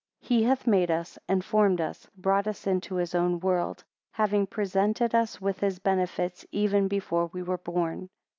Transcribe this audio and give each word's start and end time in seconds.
40 0.23 0.33
He 0.35 0.43
hath 0.45 0.65
made 0.65 0.89
us, 0.89 1.19
and 1.27 1.45
formed 1.45 1.79
us, 1.79 2.07
brought 2.17 2.47
us 2.47 2.65
into 2.65 2.95
his 2.95 3.13
own 3.13 3.39
world; 3.39 3.83
having 4.13 4.47
presented 4.47 5.13
us 5.13 5.39
with 5.39 5.59
his 5.59 5.77
benefits, 5.77 6.43
even 6.51 6.87
before 6.87 7.27
we 7.31 7.43
were 7.43 7.59
born. 7.59 8.09